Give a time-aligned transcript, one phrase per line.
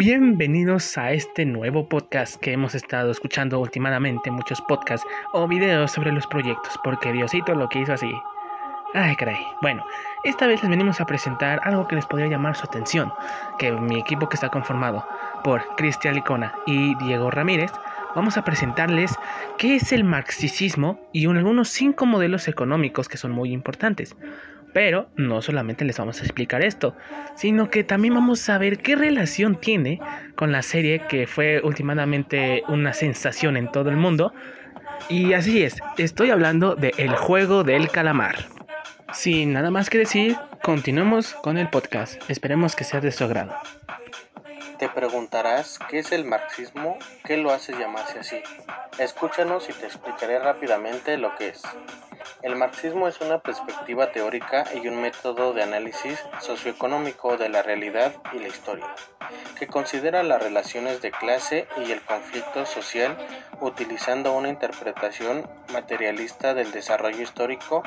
[0.00, 6.10] Bienvenidos a este nuevo podcast que hemos estado escuchando últimamente, muchos podcasts o videos sobre
[6.10, 8.10] los proyectos, porque Diosito lo que hizo así.
[8.94, 9.36] Ay, caray.
[9.60, 9.84] Bueno,
[10.24, 13.12] esta vez les venimos a presentar algo que les podría llamar su atención,
[13.58, 15.06] que mi equipo que está conformado
[15.44, 17.70] por Cristian Licona y Diego Ramírez,
[18.16, 19.14] vamos a presentarles
[19.58, 24.16] qué es el marxismo y algunos cinco modelos económicos que son muy importantes.
[24.72, 26.96] Pero no solamente les vamos a explicar esto,
[27.34, 30.00] sino que también vamos a ver qué relación tiene
[30.36, 34.32] con la serie que fue últimamente una sensación en todo el mundo.
[35.08, 38.36] Y así es, estoy hablando de El juego del calamar.
[39.12, 42.22] Sin nada más que decir, continuemos con el podcast.
[42.30, 43.56] Esperemos que sea de su agrado.
[44.78, 48.40] Te preguntarás qué es el marxismo, qué lo hace llamarse así.
[48.98, 51.62] Escúchanos y te explicaré rápidamente lo que es.
[52.42, 58.14] El marxismo es una perspectiva teórica y un método de análisis socioeconómico de la realidad
[58.32, 58.86] y la historia,
[59.58, 63.18] que considera las relaciones de clase y el conflicto social
[63.60, 67.82] utilizando una interpretación materialista del desarrollo histórico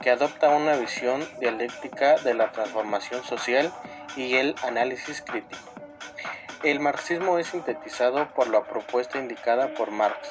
[0.00, 3.72] que adopta una visión dialéctica de la transformación social
[4.16, 5.72] y el análisis crítico.
[6.62, 10.28] El marxismo es sintetizado por la propuesta indicada por Marx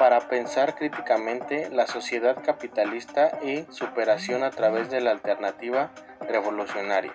[0.00, 5.90] para pensar críticamente la sociedad capitalista y superación a través de la alternativa
[6.26, 7.12] revolucionaria.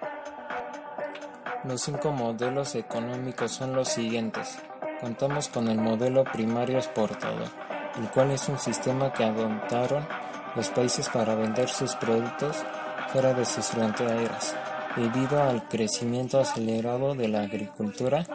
[1.63, 4.59] Los cinco modelos económicos son los siguientes.
[5.01, 7.49] Contamos con el modelo primario exportador,
[7.97, 10.07] el cual es un sistema que adoptaron
[10.55, 12.63] los países para vender sus productos
[13.07, 14.55] fuera de sus fronteras
[14.95, 18.27] debido al crecimiento acelerado de la agricultura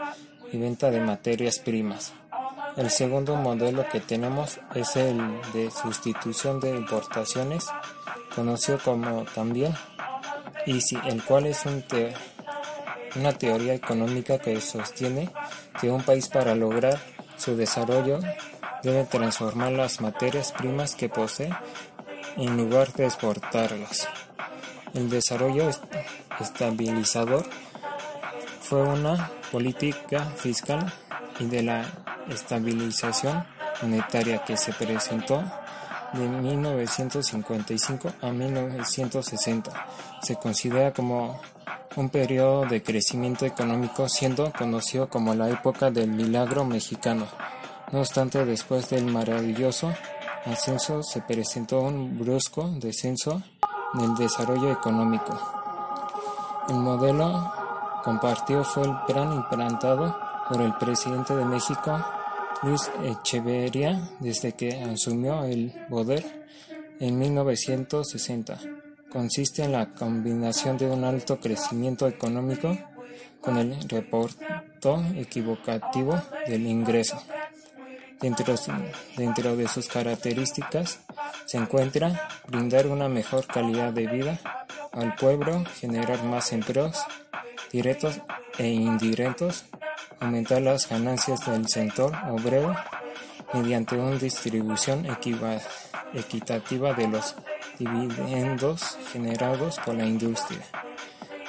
[0.50, 2.14] y venta de materias primas.
[2.76, 5.18] El segundo modelo que tenemos es el
[5.52, 7.66] de sustitución de importaciones,
[8.34, 9.74] conocido como también
[10.66, 11.64] EASY, el cual es
[13.16, 15.30] una teoría económica que sostiene
[15.80, 16.98] que un país para lograr
[17.36, 18.20] su desarrollo
[18.82, 21.50] debe transformar las materias primas que posee
[22.36, 24.08] en lugar de exportarlas.
[24.94, 25.70] El desarrollo
[26.40, 27.44] estabilizador
[28.60, 30.92] fue una política fiscal
[31.38, 31.84] y de la
[32.30, 33.44] estabilización
[33.82, 35.42] monetaria que se presentó
[36.12, 39.86] de 1955 a 1960.
[40.22, 41.40] Se considera como
[41.96, 47.26] un periodo de crecimiento económico siendo conocido como la época del milagro mexicano.
[47.92, 49.92] No obstante, después del maravilloso
[50.46, 53.42] ascenso se presentó un brusco descenso
[53.94, 55.38] en el desarrollo económico.
[56.68, 57.52] El modelo
[58.04, 60.16] compartido fue el plan implantado
[60.48, 62.00] por el presidente de México,
[62.62, 66.24] Luis Echeverría, desde que asumió el poder
[67.00, 68.58] en 1960.
[69.10, 72.76] Consiste en la combinación de un alto crecimiento económico
[73.40, 77.22] con el reporto equivocativo del ingreso.
[78.20, 78.54] Dentro,
[79.16, 81.00] dentro de sus características
[81.46, 84.38] se encuentra brindar una mejor calidad de vida
[84.92, 86.98] al pueblo, generar más empleos
[87.72, 88.20] directos
[88.58, 89.64] e indirectos,
[90.20, 92.74] aumentar las ganancias del sector obrero
[93.52, 95.06] mediante una distribución
[96.14, 97.34] equitativa de los
[97.78, 100.60] dividendos generados por la industria.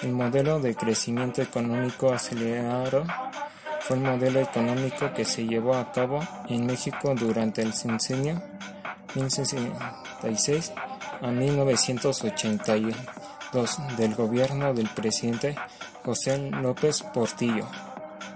[0.02, 3.06] El modelo de crecimiento económico acelerado
[3.82, 8.42] fue el modelo económico que se llevó a cabo en México durante el sexenio
[9.16, 10.72] 1966
[11.22, 15.56] a 1982 del gobierno del presidente
[16.04, 17.68] José López Portillo,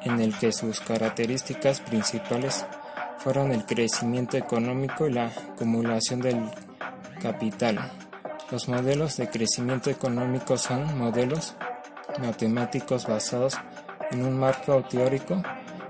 [0.06, 2.66] en el que sus características principales
[3.18, 6.40] fueron el crecimiento económico y la acumulación del
[7.22, 7.92] capital.
[8.52, 11.56] Los modelos de crecimiento económico son modelos
[12.20, 13.58] matemáticos basados
[14.12, 15.42] en un marco teórico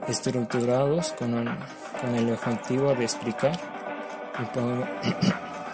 [0.08, 3.60] estructurados con el, objetivo de explicar
[4.40, 4.48] el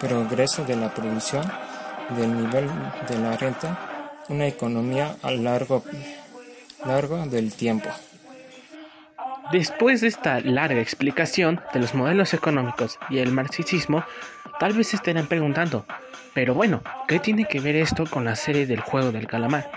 [0.00, 1.44] progreso de la producción
[2.16, 2.68] del nivel
[3.08, 5.84] de la renta, una economía a largo,
[6.84, 7.88] largo del tiempo.
[9.50, 14.04] Después de esta larga explicación de los modelos económicos y el marxismo,
[14.60, 15.84] tal vez se estarán preguntando,
[16.32, 19.70] pero bueno, ¿qué tiene que ver esto con la serie del juego del calamar?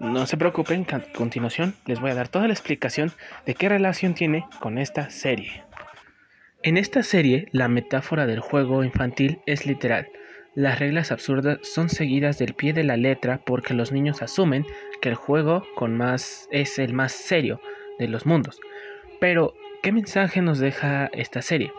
[0.00, 3.12] No se preocupen, a continuación les voy a dar toda la explicación
[3.46, 5.62] de qué relación tiene con esta serie.
[6.62, 10.08] En esta serie, la metáfora del juego infantil es literal.
[10.54, 14.66] Las reglas absurdas son seguidas del pie de la letra porque los niños asumen
[15.00, 17.60] que el juego con más es el más serio
[17.98, 18.60] de los mundos.
[19.24, 21.72] Pero, ¿qué mensaje nos deja esta serie?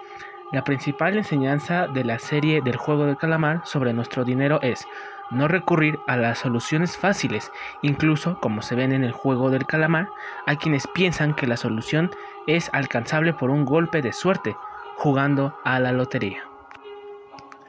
[0.51, 4.87] La principal enseñanza de la serie del juego del calamar sobre nuestro dinero es
[5.29, 7.51] no recurrir a las soluciones fáciles,
[7.83, 10.09] incluso como se ven en el juego del calamar,
[10.47, 12.09] hay quienes piensan que la solución
[12.47, 14.55] es alcanzable por un golpe de suerte,
[14.95, 16.41] jugando a la lotería.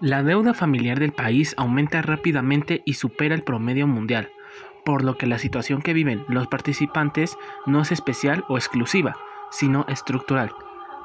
[0.00, 4.30] La deuda familiar del país aumenta rápidamente y supera el promedio mundial,
[4.86, 7.36] por lo que la situación que viven los participantes
[7.66, 9.16] no es especial o exclusiva,
[9.56, 10.52] sino estructural.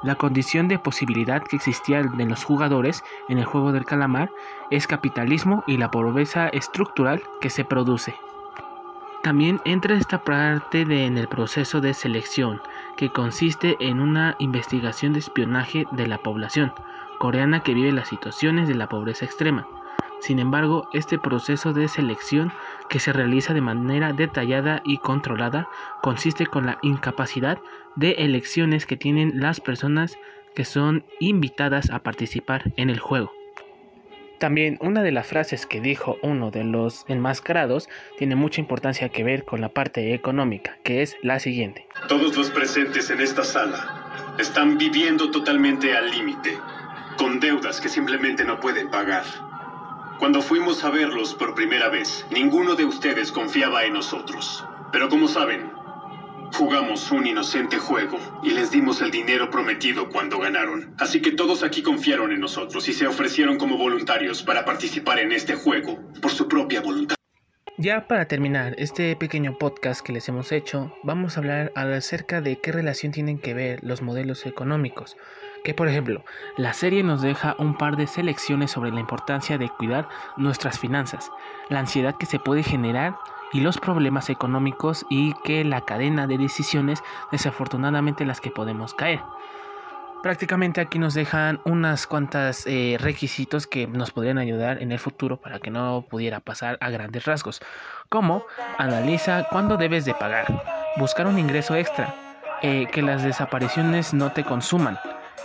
[0.02, 4.30] La condición de posibilidad que existía en los jugadores en el juego del calamar
[4.70, 8.14] es capitalismo y la pobreza estructural que se produce.
[9.22, 12.60] También entra esta parte de, en el proceso de selección,
[12.96, 16.72] que consiste en una investigación de espionaje de la población
[17.18, 19.68] coreana que vive las situaciones de la pobreza extrema.
[20.22, 22.52] Sin embargo, este proceso de selección
[22.88, 25.68] que se realiza de manera detallada y controlada
[26.00, 27.58] consiste con la incapacidad
[27.96, 30.16] de elecciones que tienen las personas
[30.54, 33.32] que son invitadas a participar en el juego.
[34.38, 39.24] También una de las frases que dijo uno de los enmascarados tiene mucha importancia que
[39.24, 41.88] ver con la parte económica, que es la siguiente.
[42.08, 46.56] Todos los presentes en esta sala están viviendo totalmente al límite,
[47.18, 49.24] con deudas que simplemente no pueden pagar.
[50.22, 54.64] Cuando fuimos a verlos por primera vez, ninguno de ustedes confiaba en nosotros.
[54.92, 55.72] Pero como saben,
[56.52, 60.94] jugamos un inocente juego y les dimos el dinero prometido cuando ganaron.
[61.00, 65.32] Así que todos aquí confiaron en nosotros y se ofrecieron como voluntarios para participar en
[65.32, 67.16] este juego por su propia voluntad.
[67.76, 72.60] Ya para terminar este pequeño podcast que les hemos hecho, vamos a hablar acerca de
[72.60, 75.16] qué relación tienen que ver los modelos económicos
[75.64, 76.24] que por ejemplo,
[76.56, 81.30] la serie nos deja un par de selecciones sobre la importancia de cuidar nuestras finanzas,
[81.68, 83.16] la ansiedad que se puede generar
[83.52, 89.20] y los problemas económicos y que la cadena de decisiones desafortunadamente las que podemos caer.
[90.22, 95.40] Prácticamente aquí nos dejan unas cuantas eh, requisitos que nos podrían ayudar en el futuro
[95.40, 97.60] para que no pudiera pasar a grandes rasgos,
[98.08, 98.44] como
[98.78, 100.46] analiza cuándo debes de pagar,
[100.96, 102.14] buscar un ingreso extra,
[102.62, 104.96] eh, que las desapariciones no te consuman,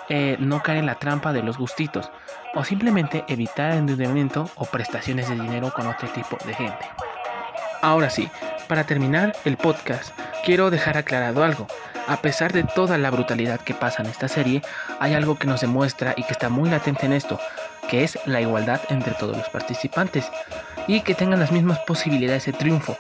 [0.10, 2.12] eh, no caer en la trampa de los gustitos
[2.54, 6.88] o simplemente evitar endeudamiento o prestaciones de dinero con otro tipo de gente.
[7.82, 8.30] Ahora sí,
[8.68, 11.68] para terminar el podcast, quiero dejar aclarado algo.
[12.08, 14.62] A pesar de toda la brutalidad que pasa en esta serie,
[15.00, 17.40] hay algo que nos demuestra y que está muy latente en esto,
[17.90, 20.32] que es la igualdad entre todos los participantes
[20.88, 22.98] y que tengan las mismas posibilidades de triunfo,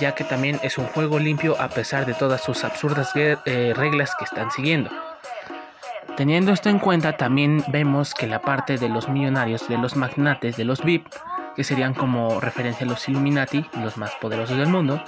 [0.00, 4.14] ya que también es un juego limpio a pesar de todas sus absurdas eh, reglas
[4.18, 4.90] que están siguiendo.
[6.16, 10.56] Teniendo esto en cuenta, también vemos que la parte de los millonarios, de los magnates,
[10.56, 11.06] de los VIP,
[11.54, 15.02] que serían como referencia a los Illuminati, los más poderosos del mundo,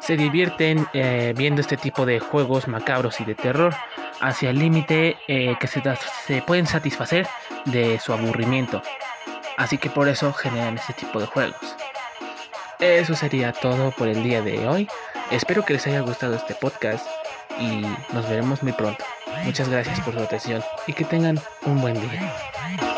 [0.00, 3.74] se divierten eh, viendo este tipo de juegos macabros y de terror
[4.20, 5.82] hacia el límite eh, que se,
[6.26, 7.26] se pueden satisfacer
[7.64, 8.82] de su aburrimiento.
[9.56, 11.76] Así que por eso generan este tipo de juegos.
[12.78, 14.88] Eso sería todo por el día de hoy.
[15.30, 17.06] Espero que les haya gustado este podcast
[17.58, 19.02] y nos veremos muy pronto.
[19.44, 22.91] Muchas gracias por su atención y que tengan un buen día.